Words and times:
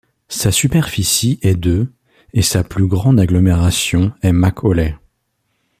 Sa 0.29 0.49
superficie 0.51 1.37
est 1.43 1.53
de 1.55 1.85
et 2.33 2.41
sa 2.41 2.63
plus 2.63 2.87
grande 2.87 3.19
agglomération 3.19 4.11
est 4.23 4.31
McAuley. 4.33 4.95